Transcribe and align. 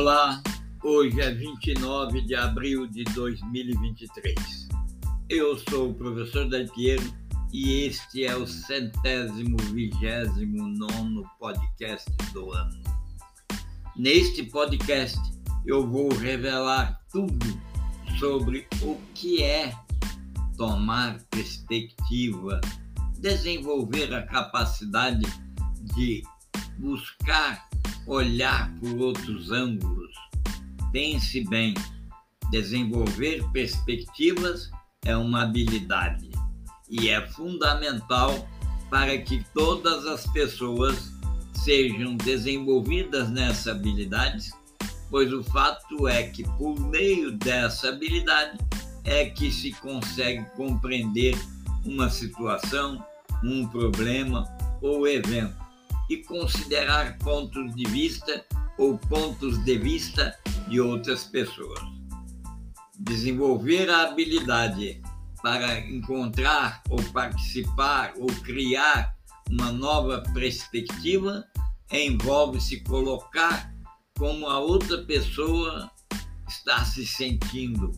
Olá, 0.00 0.40
hoje 0.84 1.20
é 1.20 1.34
29 1.34 2.20
de 2.20 2.36
abril 2.36 2.86
de 2.86 3.02
2023. 3.02 4.68
Eu 5.28 5.58
sou 5.58 5.90
o 5.90 5.94
professor 5.94 6.48
Dalpiero 6.48 7.02
e 7.52 7.82
este 7.82 8.24
é 8.24 8.36
o 8.36 8.46
centésimo 8.46 9.56
vigésimo 9.72 10.68
nono 10.68 11.28
podcast 11.40 12.08
do 12.32 12.52
ano. 12.52 12.80
Neste 13.96 14.44
podcast 14.44 15.18
eu 15.66 15.84
vou 15.84 16.14
revelar 16.14 17.00
tudo 17.10 17.60
sobre 18.20 18.68
o 18.82 18.96
que 19.14 19.42
é 19.42 19.74
tomar 20.56 21.18
perspectiva, 21.28 22.60
desenvolver 23.18 24.14
a 24.14 24.22
capacidade 24.22 25.26
de 25.96 26.22
buscar 26.78 27.68
olhar 28.08 28.74
por 28.80 28.98
outros 28.98 29.52
ângulos. 29.52 30.12
Pense 30.90 31.44
bem, 31.44 31.74
desenvolver 32.50 33.44
perspectivas 33.52 34.70
é 35.04 35.14
uma 35.16 35.42
habilidade 35.42 36.30
e 36.90 37.10
é 37.10 37.26
fundamental 37.28 38.48
para 38.90 39.18
que 39.18 39.44
todas 39.52 40.06
as 40.06 40.26
pessoas 40.28 41.12
sejam 41.52 42.16
desenvolvidas 42.16 43.28
nessa 43.30 43.72
habilidade, 43.72 44.50
pois 45.10 45.30
o 45.30 45.44
fato 45.44 46.08
é 46.08 46.22
que 46.22 46.42
por 46.56 46.80
meio 46.80 47.32
dessa 47.32 47.90
habilidade 47.90 48.58
é 49.04 49.26
que 49.26 49.50
se 49.50 49.72
consegue 49.72 50.44
compreender 50.56 51.36
uma 51.84 52.08
situação, 52.08 53.04
um 53.44 53.66
problema 53.68 54.44
ou 54.80 55.06
evento 55.06 55.67
e 56.08 56.18
considerar 56.18 57.18
pontos 57.18 57.74
de 57.74 57.84
vista 57.84 58.44
ou 58.78 58.96
pontos 58.96 59.62
de 59.64 59.76
vista 59.76 60.36
de 60.68 60.80
outras 60.80 61.24
pessoas. 61.24 61.80
Desenvolver 62.98 63.90
a 63.90 64.02
habilidade 64.02 65.02
para 65.42 65.78
encontrar 65.80 66.82
ou 66.88 67.02
participar 67.12 68.12
ou 68.16 68.26
criar 68.42 69.14
uma 69.50 69.72
nova 69.72 70.22
perspectiva 70.32 71.44
envolve 71.90 72.60
se 72.60 72.80
colocar 72.80 73.72
como 74.16 74.46
a 74.46 74.58
outra 74.58 75.02
pessoa 75.04 75.90
está 76.48 76.84
se 76.84 77.06
sentindo, 77.06 77.92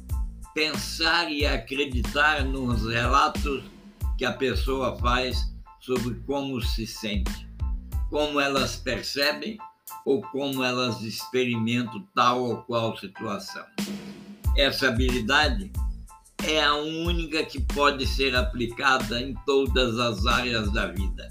pensar 0.55 1.31
e 1.31 1.47
acreditar 1.47 2.45
nos 2.45 2.87
relatos 2.87 3.65
que 4.19 4.25
a 4.25 4.33
pessoa 4.33 4.97
faz 4.99 5.51
sobre 5.81 6.15
como 6.27 6.61
se 6.61 6.87
sente 6.87 7.50
como 8.11 8.41
elas 8.41 8.77
percebem 8.77 9.57
ou 10.05 10.21
como 10.21 10.63
elas 10.63 11.01
experimentam 11.03 12.05
tal 12.15 12.43
ou 12.43 12.57
qual 12.63 12.97
situação. 12.99 13.65
Essa 14.57 14.89
habilidade 14.89 15.71
é 16.45 16.63
a 16.63 16.75
única 16.75 17.45
que 17.45 17.61
pode 17.61 18.07
ser 18.07 18.35
aplicada 18.35 19.21
em 19.21 19.35
todas 19.47 19.99
as 19.99 20.27
áreas 20.27 20.73
da 20.73 20.87
vida, 20.87 21.29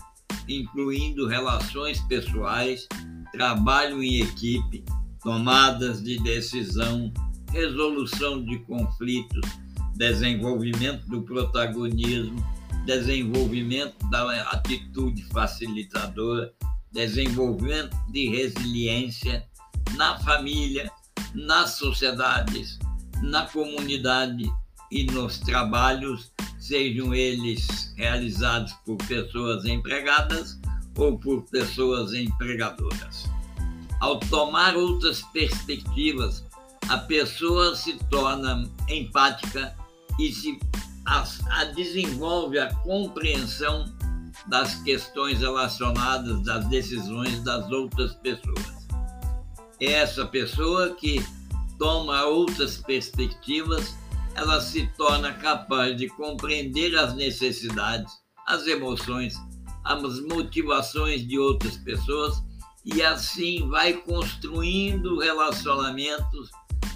incluindo 0.47 1.27
relações 1.27 1.99
pessoais, 2.01 2.87
trabalho 3.31 4.01
em 4.01 4.21
equipe, 4.21 4.83
tomadas 5.21 6.01
de 6.01 6.19
decisão, 6.19 7.11
resolução 7.51 8.43
de 8.43 8.59
conflitos, 8.59 9.41
desenvolvimento 9.95 11.05
do 11.07 11.23
protagonismo, 11.23 12.43
desenvolvimento 12.85 14.09
da 14.09 14.41
atitude 14.51 15.23
facilitadora, 15.31 16.53
desenvolvimento 16.91 17.95
de 18.11 18.29
resiliência 18.29 19.47
na 19.95 20.17
família, 20.19 20.91
nas 21.33 21.71
sociedades, 21.71 22.79
na 23.21 23.45
comunidade 23.47 24.49
e 24.91 25.03
nos 25.03 25.39
trabalhos, 25.39 26.31
sejam 26.59 27.13
eles 27.13 27.93
realizados 27.95 28.73
por 28.85 28.97
pessoas 29.07 29.65
empregadas 29.65 30.59
ou 30.97 31.17
por 31.17 31.43
pessoas 31.43 32.13
empregadoras. 32.13 33.29
Ao 33.99 34.19
tomar 34.19 34.75
outras 34.75 35.21
perspectivas, 35.33 36.45
a 36.87 36.97
pessoa 36.97 37.75
se 37.75 37.93
torna 38.09 38.63
empática 38.87 39.75
e 40.19 40.31
se 40.31 40.59
a, 41.05 41.25
a 41.51 41.65
desenvolve 41.65 42.59
a 42.59 42.73
compreensão 42.75 43.85
das 44.47 44.75
questões 44.83 45.39
relacionadas 45.39 46.47
às 46.47 46.65
decisões 46.67 47.43
das 47.43 47.69
outras 47.71 48.13
pessoas. 48.15 48.87
É 49.79 49.93
essa 49.93 50.25
pessoa 50.25 50.95
que 50.95 51.23
toma 51.77 52.23
outras 52.25 52.77
perspectivas, 52.77 53.95
ela 54.35 54.59
se 54.61 54.87
torna 54.97 55.33
capaz 55.33 55.95
de 55.97 56.07
compreender 56.09 56.95
as 56.95 57.13
necessidades, 57.15 58.11
as 58.47 58.67
emoções, 58.67 59.35
as 59.85 60.19
motivações 60.21 61.25
de 61.27 61.39
outras 61.39 61.77
pessoas 61.77 62.41
e 62.85 63.01
assim 63.01 63.67
vai 63.69 63.93
construindo 63.93 65.19
relacionamentos 65.19 66.49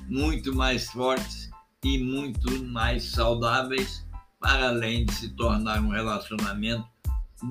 muito 0.08 0.54
mais 0.54 0.90
fortes 0.90 1.43
e 1.84 1.98
muito 1.98 2.64
mais 2.66 3.04
saudáveis, 3.04 4.06
para 4.40 4.70
além 4.70 5.06
de 5.06 5.14
se 5.14 5.30
tornar 5.30 5.82
um 5.82 5.90
relacionamento 5.90 6.86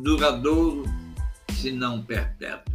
duradouro, 0.03 0.85
se 1.55 1.71
não 1.71 2.03
perpétuo. 2.03 2.75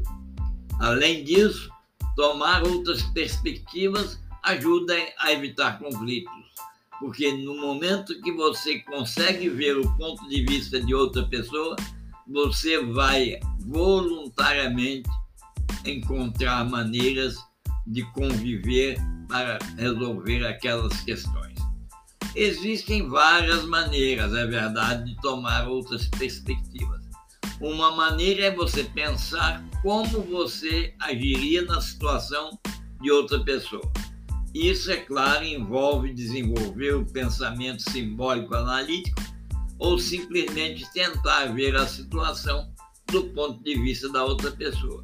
Além 0.79 1.23
disso, 1.23 1.71
tomar 2.15 2.63
outras 2.63 3.01
perspectivas 3.03 4.19
ajuda 4.43 4.93
a 5.19 5.31
evitar 5.31 5.79
conflitos, 5.79 6.33
porque 6.99 7.31
no 7.31 7.57
momento 7.57 8.19
que 8.21 8.31
você 8.31 8.79
consegue 8.79 9.49
ver 9.49 9.77
o 9.77 9.97
ponto 9.97 10.27
de 10.27 10.43
vista 10.45 10.79
de 10.79 10.93
outra 10.93 11.23
pessoa, 11.27 11.75
você 12.27 12.83
vai 12.83 13.39
voluntariamente 13.59 15.09
encontrar 15.85 16.65
maneiras 16.65 17.37
de 17.85 18.03
conviver 18.13 18.97
para 19.27 19.59
resolver 19.77 20.45
aquelas 20.45 21.01
questões. 21.01 21.46
Existem 22.37 23.09
várias 23.09 23.65
maneiras, 23.65 24.31
é 24.31 24.45
verdade, 24.45 25.05
de 25.05 25.19
tomar 25.21 25.67
outras 25.67 26.05
perspectivas. 26.05 27.01
Uma 27.59 27.95
maneira 27.95 28.45
é 28.45 28.55
você 28.55 28.83
pensar 28.83 29.65
como 29.81 30.21
você 30.21 30.93
agiria 30.99 31.63
na 31.63 31.81
situação 31.81 32.51
de 33.01 33.09
outra 33.09 33.43
pessoa. 33.43 33.91
Isso, 34.53 34.91
é 34.91 34.97
claro, 34.97 35.45
envolve 35.45 36.13
desenvolver 36.13 36.93
o 36.93 37.05
pensamento 37.07 37.81
simbólico 37.89 38.53
analítico 38.53 39.19
ou 39.79 39.97
simplesmente 39.97 40.85
tentar 40.93 41.45
ver 41.55 41.75
a 41.75 41.87
situação 41.87 42.71
do 43.07 43.23
ponto 43.29 43.63
de 43.63 43.73
vista 43.81 44.09
da 44.09 44.23
outra 44.23 44.51
pessoa. 44.51 45.01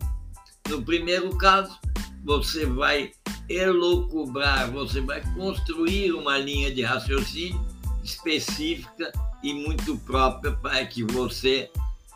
No 0.69 0.83
primeiro 0.83 1.35
caso, 1.35 1.79
você 2.23 2.67
vai 2.67 3.11
elocubrar, 3.49 4.71
você 4.71 5.01
vai 5.01 5.21
construir 5.33 6.13
uma 6.13 6.37
linha 6.37 6.73
de 6.73 6.81
raciocínio 6.81 7.63
específica 8.03 9.11
e 9.41 9.53
muito 9.53 9.97
própria 9.99 10.51
para 10.53 10.85
que 10.85 11.03
você 11.03 11.69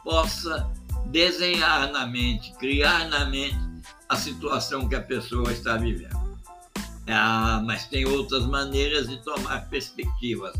possa 0.03 0.69
desenhar 1.07 1.91
na 1.91 2.05
mente, 2.05 2.53
criar 2.53 3.07
na 3.09 3.25
mente 3.25 3.57
a 4.09 4.15
situação 4.15 4.87
que 4.87 4.95
a 4.95 5.01
pessoa 5.01 5.51
está 5.51 5.77
vivendo. 5.77 6.17
Ah, 7.07 7.61
mas 7.65 7.87
tem 7.87 8.05
outras 8.05 8.45
maneiras 8.45 9.07
de 9.07 9.17
tomar 9.23 9.69
perspectivas 9.69 10.53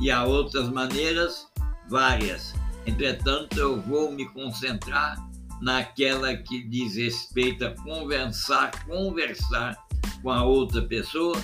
e 0.00 0.10
há 0.10 0.24
outras 0.24 0.68
maneiras 0.68 1.46
várias. 1.88 2.54
Entretanto, 2.86 3.58
eu 3.58 3.80
vou 3.82 4.10
me 4.10 4.26
concentrar 4.30 5.16
naquela 5.60 6.34
que 6.34 6.62
diz 6.62 6.96
respeito 6.96 7.66
a 7.66 7.70
conversar, 7.82 8.70
conversar 8.86 9.76
com 10.22 10.30
a 10.30 10.44
outra 10.44 10.82
pessoa 10.82 11.36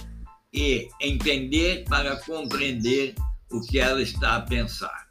e 0.52 0.88
entender 1.00 1.84
para 1.88 2.16
compreender 2.24 3.14
o 3.50 3.60
que 3.62 3.78
ela 3.78 4.02
está 4.02 4.36
a 4.36 4.40
pensar. 4.40 5.06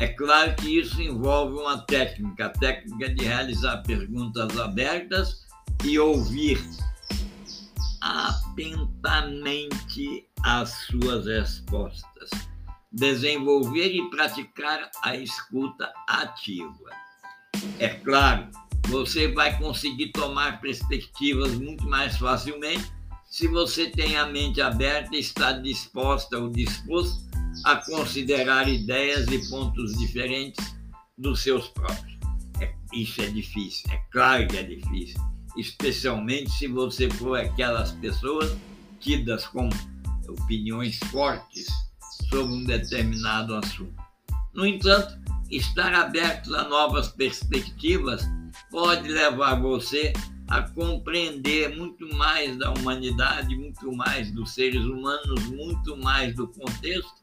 É 0.00 0.08
claro 0.08 0.56
que 0.56 0.80
isso 0.80 1.00
envolve 1.00 1.54
uma 1.54 1.78
técnica, 1.82 2.46
a 2.46 2.50
técnica 2.50 3.14
de 3.14 3.24
realizar 3.24 3.82
perguntas 3.82 4.58
abertas 4.58 5.46
e 5.84 5.96
ouvir 5.98 6.58
atentamente 8.00 10.26
as 10.42 10.70
suas 10.86 11.26
respostas. 11.26 12.30
Desenvolver 12.90 13.94
e 13.94 14.10
praticar 14.10 14.90
a 15.04 15.14
escuta 15.16 15.92
ativa. 16.08 16.90
É 17.78 17.88
claro, 17.88 18.48
você 18.88 19.28
vai 19.28 19.56
conseguir 19.58 20.12
tomar 20.12 20.60
perspectivas 20.60 21.52
muito 21.54 21.84
mais 21.88 22.16
facilmente 22.16 22.90
se 23.30 23.48
você 23.48 23.88
tem 23.88 24.16
a 24.16 24.26
mente 24.26 24.60
aberta 24.60 25.16
e 25.16 25.20
está 25.20 25.52
disposta 25.52 26.38
ou 26.38 26.50
disposto 26.50 27.24
a 27.64 27.76
considerar 27.76 28.68
ideias 28.68 29.26
e 29.28 29.48
pontos 29.48 29.96
diferentes 29.98 30.74
dos 31.16 31.42
seus 31.42 31.68
próprios. 31.68 32.18
É, 32.60 32.74
isso 32.92 33.22
é 33.22 33.28
difícil, 33.28 33.90
é 33.90 33.96
claro 34.10 34.46
que 34.46 34.58
é 34.58 34.62
difícil. 34.62 35.18
especialmente 35.56 36.50
se 36.50 36.66
você 36.66 37.10
for 37.10 37.38
aquelas 37.38 37.92
pessoas 37.92 38.54
tidas 39.00 39.46
com 39.46 39.68
opiniões 40.28 40.98
fortes 41.10 41.66
sobre 42.28 42.54
um 42.54 42.64
determinado 42.64 43.54
assunto. 43.54 43.94
No 44.54 44.66
entanto, 44.66 45.18
estar 45.50 45.92
aberto 45.94 46.54
a 46.54 46.68
novas 46.68 47.08
perspectivas 47.08 48.26
pode 48.72 49.06
levar 49.06 49.60
você 49.60 50.14
a 50.48 50.62
compreender 50.62 51.76
muito 51.76 52.08
mais 52.16 52.58
da 52.58 52.72
humanidade, 52.72 53.54
muito 53.54 53.92
mais 53.92 54.32
dos 54.32 54.54
seres 54.54 54.82
humanos, 54.82 55.46
muito 55.48 55.96
mais 55.98 56.34
do 56.34 56.48
contexto 56.48 57.22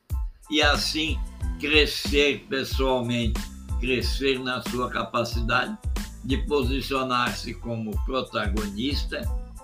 e 0.50 0.62
assim 0.62 1.20
crescer 1.60 2.46
pessoalmente, 2.48 3.42
crescer 3.80 4.40
na 4.40 4.62
sua 4.62 4.90
capacidade 4.90 5.76
de 6.24 6.38
posicionar-se 6.46 7.56
como 7.56 7.92
protagonista, 8.06 9.22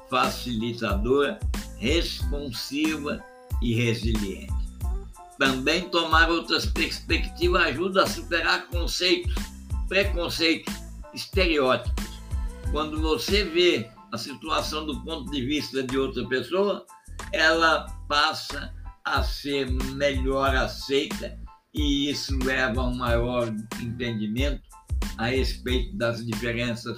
facilitadora, 0.10 1.40
responsiva 1.78 3.24
e 3.62 3.74
resiliente. 3.76 4.54
Também 5.38 5.90
tomar 5.90 6.30
outras 6.30 6.66
perspectivas 6.66 7.64
ajuda 7.64 8.04
a 8.04 8.08
superar 8.08 8.68
conceitos, 8.68 9.36
preconceitos, 9.88 10.85
estereótipos. 11.16 12.06
Quando 12.72 13.02
você 13.02 13.44
vê 13.44 13.90
a 14.12 14.18
situação 14.18 14.86
do 14.86 15.02
ponto 15.04 15.32
de 15.32 15.46
vista 15.46 15.82
de 15.82 15.98
outra 15.98 16.28
pessoa, 16.28 16.86
ela 17.32 17.86
passa 18.08 18.74
a 19.04 19.24
ser 19.24 19.70
melhor 19.94 20.56
aceita 20.56 21.40
e 21.74 22.10
isso 22.10 22.38
leva 22.44 22.82
a 22.82 22.88
um 22.88 22.96
maior 22.96 23.54
entendimento 23.82 24.62
a 25.18 25.28
respeito 25.28 25.96
das 25.98 26.26
diferenças 26.26 26.98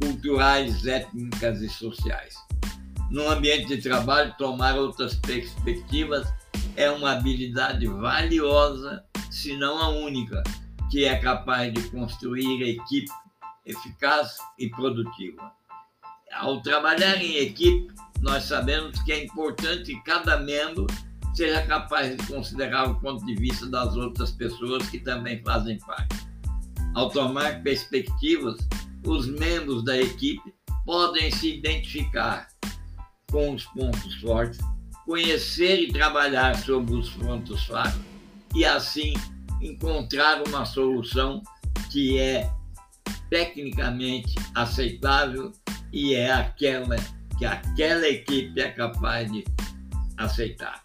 culturais, 0.00 0.86
étnicas 0.86 1.60
e 1.60 1.68
sociais. 1.68 2.34
No 3.10 3.28
ambiente 3.28 3.66
de 3.66 3.82
trabalho, 3.82 4.34
tomar 4.38 4.76
outras 4.76 5.14
perspectivas 5.16 6.32
é 6.76 6.90
uma 6.90 7.12
habilidade 7.12 7.86
valiosa, 7.86 9.04
se 9.30 9.56
não 9.56 9.78
a 9.78 9.88
única, 9.88 10.42
que 10.90 11.04
é 11.04 11.16
capaz 11.16 11.72
de 11.72 11.82
construir 11.90 12.62
equipe 12.62 13.10
eficaz 13.64 14.36
e 14.58 14.68
produtiva. 14.70 15.52
Ao 16.32 16.60
trabalhar 16.62 17.22
em 17.22 17.36
equipe, 17.36 17.92
nós 18.20 18.44
sabemos 18.44 19.00
que 19.02 19.12
é 19.12 19.24
importante 19.24 19.94
que 19.94 20.02
cada 20.02 20.38
membro 20.38 20.86
seja 21.34 21.66
capaz 21.66 22.16
de 22.16 22.26
considerar 22.26 22.88
o 22.90 23.00
ponto 23.00 23.24
de 23.26 23.34
vista 23.34 23.66
das 23.66 23.96
outras 23.96 24.30
pessoas 24.30 24.88
que 24.88 24.98
também 24.98 25.42
fazem 25.42 25.78
parte. 25.78 26.16
Ao 26.94 27.10
tomar 27.10 27.62
perspectivas, 27.62 28.56
os 29.04 29.26
membros 29.26 29.84
da 29.84 29.98
equipe 29.98 30.54
podem 30.84 31.30
se 31.30 31.58
identificar 31.58 32.48
com 33.30 33.54
os 33.54 33.64
pontos 33.66 34.14
fortes, 34.20 34.60
conhecer 35.04 35.80
e 35.80 35.92
trabalhar 35.92 36.56
sobre 36.56 36.94
os 36.94 37.10
pontos 37.10 37.64
fracos 37.64 38.00
e 38.54 38.64
assim 38.64 39.14
encontrar 39.60 40.42
uma 40.46 40.64
solução 40.64 41.42
que 41.90 42.18
é 42.18 42.50
tecnicamente 43.34 44.36
aceitável 44.54 45.50
e 45.92 46.14
é 46.14 46.30
aquela 46.30 46.94
que 47.36 47.44
aquela 47.44 48.06
equipe 48.06 48.60
é 48.60 48.70
capaz 48.70 49.32
de 49.32 49.44
aceitar. 50.16 50.84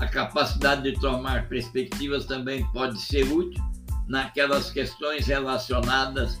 A 0.00 0.06
capacidade 0.06 0.90
de 0.90 0.98
tomar 0.98 1.50
perspectivas 1.50 2.24
também 2.24 2.66
pode 2.72 2.98
ser 2.98 3.30
útil 3.30 3.62
naquelas 4.08 4.70
questões 4.70 5.26
relacionadas 5.26 6.40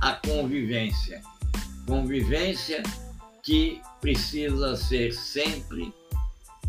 à 0.00 0.12
convivência. 0.12 1.20
Convivência 1.84 2.80
que 3.42 3.80
precisa 4.00 4.76
ser 4.76 5.12
sempre 5.12 5.92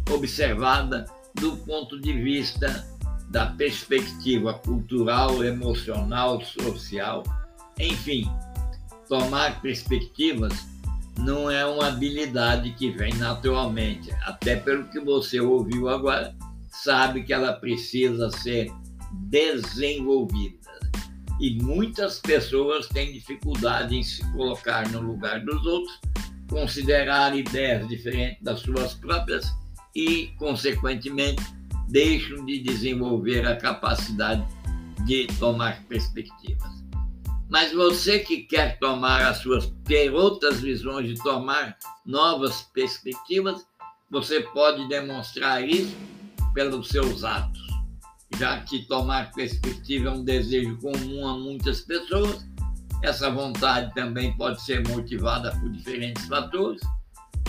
observada 0.10 1.06
do 1.36 1.56
ponto 1.58 2.02
de 2.02 2.14
vista 2.14 2.84
da 3.30 3.46
perspectiva 3.46 4.56
cultural, 4.56 5.44
emocional, 5.44 6.42
social, 6.42 7.22
enfim, 7.80 8.30
tomar 9.08 9.62
perspectivas 9.62 10.54
não 11.20 11.50
é 11.50 11.66
uma 11.66 11.88
habilidade 11.88 12.72
que 12.74 12.92
vem 12.92 13.14
naturalmente, 13.16 14.12
até 14.24 14.56
pelo 14.56 14.86
que 14.86 15.00
você 15.00 15.40
ouviu 15.40 15.90
agora, 15.90 16.36
sabe 16.70 17.24
que 17.24 17.34
ela 17.34 17.54
precisa 17.54 18.30
ser 18.30 18.72
desenvolvida. 19.12 20.58
E 21.40 21.62
muitas 21.62 22.20
pessoas 22.20 22.88
têm 22.88 23.14
dificuldade 23.14 23.96
em 23.96 24.04
se 24.04 24.24
colocar 24.32 24.88
no 24.90 25.02
lugar 25.02 25.44
dos 25.44 25.66
outros, 25.66 26.00
considerar 26.50 27.36
ideias 27.38 27.88
diferentes 27.88 28.42
das 28.42 28.60
suas 28.60 28.94
próprias 28.94 29.46
e, 29.96 30.28
consequentemente, 30.38 31.44
deixam 31.90 32.46
de 32.46 32.60
desenvolver 32.60 33.46
a 33.46 33.56
capacidade 33.56 34.46
de 35.06 35.28
tomar 35.40 35.84
perspectivas. 35.84 36.87
Mas 37.50 37.72
você 37.72 38.20
que 38.20 38.44
quer 38.44 38.78
tomar 38.80 39.26
as 39.26 39.38
suas, 39.38 39.72
ter 39.86 40.14
outras 40.14 40.60
visões 40.60 41.08
de 41.08 41.24
tomar 41.24 41.78
novas 42.06 42.64
perspectivas, 42.74 43.66
você 44.10 44.42
pode 44.42 44.88
demonstrar 44.88 45.66
isso 45.68 45.96
pelos 46.54 46.90
seus 46.90 47.24
atos 47.24 47.68
já 48.38 48.60
que 48.62 48.86
tomar 48.86 49.32
perspectiva 49.32 50.10
é 50.10 50.12
um 50.12 50.24
desejo 50.24 50.78
comum 50.78 51.28
a 51.28 51.38
muitas 51.38 51.82
pessoas, 51.82 52.46
essa 53.04 53.30
vontade 53.30 53.94
também 53.94 54.36
pode 54.38 54.62
ser 54.62 54.88
motivada 54.88 55.52
por 55.60 55.70
diferentes 55.72 56.26
fatores. 56.26 56.82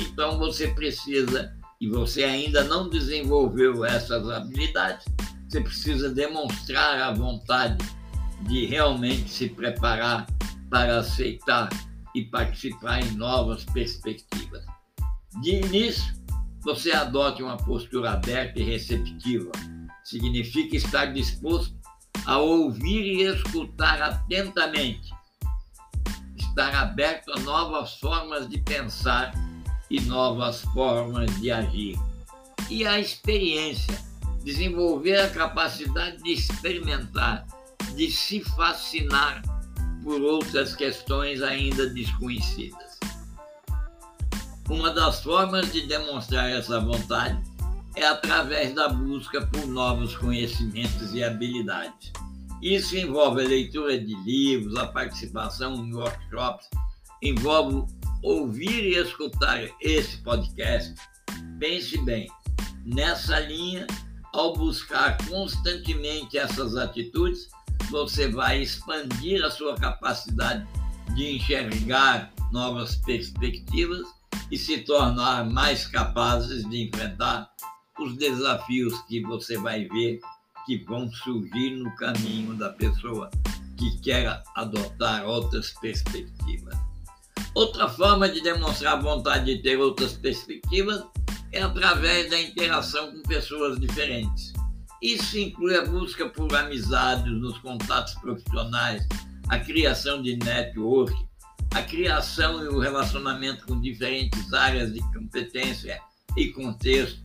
Então 0.00 0.38
você 0.38 0.68
precisa, 0.68 1.54
e 1.80 1.88
você 1.88 2.24
ainda 2.24 2.64
não 2.64 2.88
desenvolveu 2.88 3.84
essas 3.84 4.28
habilidades, 4.30 5.04
você 5.48 5.60
precisa 5.60 6.10
demonstrar 6.10 7.00
a 7.00 7.12
vontade 7.12 7.76
de 8.43 8.67
realmente 8.67 9.29
se 9.29 9.49
preparar 9.49 10.26
para 10.70 10.99
aceitar 10.99 11.69
e 12.14 12.25
participar 12.25 13.00
em 13.00 13.12
novas 13.12 13.64
perspectivas. 13.64 14.64
De 15.43 15.56
início, 15.56 16.14
você 16.62 16.93
adote 16.93 17.43
uma 17.43 17.56
postura 17.56 18.12
aberta 18.12 18.58
e 18.58 18.64
receptiva 18.64 19.52
significa 20.08 20.75
estar 20.75 21.06
disposto 21.06 21.76
a 22.25 22.38
ouvir 22.38 23.02
e 23.02 23.23
escutar 23.23 24.00
atentamente, 24.00 25.12
estar 26.36 26.74
aberto 26.74 27.31
a 27.32 27.41
novas 27.41 27.94
formas 27.98 28.48
de 28.48 28.58
pensar 28.58 29.32
e 29.91 30.01
novas 30.01 30.62
formas 30.62 31.31
de 31.41 31.51
agir. 31.51 31.98
E 32.70 32.86
a 32.86 32.98
experiência, 32.98 33.98
desenvolver 34.43 35.17
a 35.19 35.31
capacidade 35.31 36.22
de 36.22 36.32
experimentar, 36.32 37.46
de 37.98 38.12
se 38.12 38.40
fascinar 38.55 39.43
por 40.05 40.22
outras 40.22 40.76
questões 40.76 41.43
ainda 41.43 41.90
desconhecidas. 41.90 42.96
Uma 44.70 44.90
das 44.90 45.20
formas 45.20 45.72
de 45.72 45.84
demonstrar 45.84 46.48
essa 46.48 46.78
vontade 46.78 47.43
é 47.96 48.06
através 48.06 48.72
da 48.72 48.88
busca 48.88 49.44
por 49.48 49.67
novos 49.67 50.17
conhecimentos 50.17 51.12
e 51.12 51.24
habilidades. 51.24 52.12
Isso 52.62 52.96
envolve 52.96 53.44
a 53.44 53.48
leitura 53.48 53.98
de 53.98 54.14
livros, 54.22 54.76
a 54.76 54.86
participação 54.86 55.74
em 55.74 55.93
workshops, 55.93 56.70
envolve 57.20 57.93
ouvir 58.22 58.84
e 58.84 58.94
escutar 58.94 59.69
esse 59.81 60.19
podcast. 60.19 60.94
Pense 61.58 61.98
bem, 62.02 62.28
nessa 62.84 63.40
linha, 63.40 63.88
ao 64.32 64.52
buscar 64.52 65.19
constantemente 65.26 66.38
essas 66.38 66.76
atitudes, 66.76 67.48
você 67.91 68.29
vai 68.29 68.63
expandir 68.63 69.44
a 69.44 69.51
sua 69.51 69.75
capacidade 69.77 70.67
de 71.15 71.37
enxergar 71.37 72.32
novas 72.53 72.97
perspectivas 72.97 74.06
e 74.51 74.58
se 74.58 74.79
tornar 74.79 75.49
mais 75.49 75.87
capazes 75.87 76.69
de 76.69 76.89
enfrentar 76.89 77.51
os 77.99 78.17
desafios 78.17 79.01
que 79.03 79.20
você 79.23 79.58
vai 79.58 79.85
ver 79.87 80.20
que 80.67 80.85
vão 80.85 81.11
surgir 81.11 81.70
no 81.70 81.91
caminho 81.97 82.55
da 82.55 82.70
pessoa 82.70 83.31
que 83.79 83.99
quer 84.01 84.43
adotar 84.55 85.25
outras 85.25 85.70
perspectivas. 85.81 86.77
Outra 87.55 87.89
forma 87.89 88.29
de 88.29 88.43
demonstrar 88.43 89.01
vontade 89.01 89.47
de 89.47 89.63
ter 89.63 89.79
outras 89.79 90.13
perspectivas 90.13 91.05
é 91.53 91.63
através 91.63 92.29
da 92.31 92.39
interação 92.39 93.11
com 93.13 93.23
pessoas 93.23 93.81
diferentes. 93.81 94.53
Isso 95.02 95.38
inclui 95.38 95.76
a 95.76 95.84
busca 95.84 96.28
por 96.28 96.55
amizades 96.55 97.32
nos 97.32 97.56
contatos 97.58 98.14
profissionais, 98.14 99.06
a 99.48 99.58
criação 99.58 100.20
de 100.20 100.36
network, 100.36 101.14
a 101.72 101.82
criação 101.82 102.64
e 102.64 102.69
o 102.69 102.78
relacionamento 102.78 103.67
com 103.67 103.81
diferentes 103.81 104.52
áreas 104.52 104.93
de 104.93 105.00
competência 105.12 106.00
e 106.36 106.48
contexto, 106.48 107.22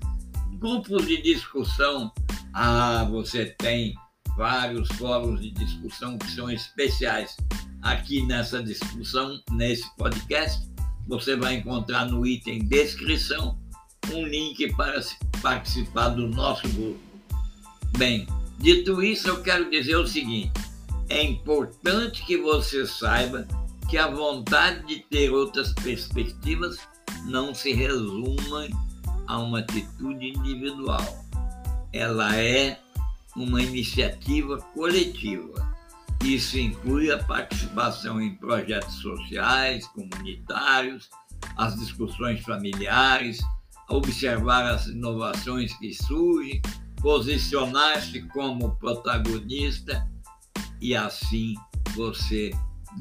grupos 0.60 1.08
de 1.08 1.22
discussão. 1.22 2.12
Ah, 2.53 3.08
você 3.10 3.46
tem 3.46 3.96
vários 4.38 4.88
fóruns 4.89 5.42
de 5.42 5.51
discussão 5.51 6.18
que 6.18 6.30
são 6.32 6.50
especiais. 6.51 7.36
Aqui 7.82 8.25
nessa 8.25 8.62
discussão, 8.62 9.39
nesse 9.51 9.84
podcast, 9.98 10.70
você 11.08 11.36
vai 11.36 11.56
encontrar 11.56 12.06
no 12.06 12.25
item 12.25 12.60
descrição 12.65 13.60
um 14.12 14.25
link 14.25 14.74
para 14.75 15.01
participar 15.42 16.10
do 16.10 16.27
nosso 16.27 16.68
grupo. 16.70 17.12
Bem, 17.98 18.28
dito 18.58 19.04
isso, 19.04 19.28
eu 19.28 19.42
quero 19.42 19.70
dizer 19.70 19.96
o 19.96 20.08
seguinte: 20.08 20.52
é 21.10 21.24
importante 21.24 22.26
que 22.26 22.38
você 22.38 22.88
saiba 22.88 23.48
que 23.90 23.98
a 23.98 24.08
vontade 24.08 24.86
de 24.88 25.00
ter 25.02 25.30
outras 25.30 25.74
perspectivas 25.74 26.80
não 27.26 27.54
se 27.54 27.72
resume 27.72 28.74
a 29.28 29.38
uma 29.38 29.60
atitude 29.60 30.30
individual. 30.30 31.26
Ela 31.92 32.36
é 32.36 32.80
uma 33.36 33.62
iniciativa 33.62 34.58
coletiva. 34.74 35.72
Isso 36.24 36.58
inclui 36.58 37.12
a 37.12 37.24
participação 37.24 38.22
em 38.22 38.36
projetos 38.36 38.96
sociais, 38.96 39.86
comunitários, 39.88 41.10
as 41.58 41.76
discussões 41.76 42.42
familiares, 42.42 43.42
observar 43.90 44.66
as 44.66 44.88
inovações 44.88 45.78
que 45.78 45.94
surgem, 45.94 46.62
posicionar-se 47.04 48.22
como 48.30 48.78
protagonista 48.78 50.10
e 50.80 50.96
assim 50.96 51.54
você 51.96 52.50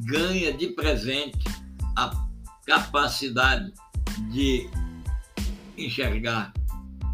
ganha 0.04 0.52
de 0.52 0.66
presente 0.68 1.44
a 1.96 2.10
capacidade 2.66 3.72
de 4.32 4.68
enxergar 5.78 6.52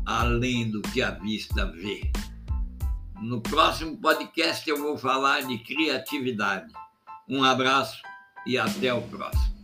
além 0.06 0.70
do 0.70 0.80
que 0.80 1.02
a 1.02 1.10
vista 1.10 1.66
vê. 1.66 2.10
No 3.20 3.42
próximo 3.42 3.98
podcast 3.98 4.68
eu 4.68 4.78
vou 4.78 4.96
falar 4.96 5.42
de 5.42 5.58
criatividade. 5.58 6.72
Um 7.28 7.44
abraço 7.44 8.00
e 8.46 8.56
até 8.56 8.94
o 8.94 9.02
próximo. 9.02 9.57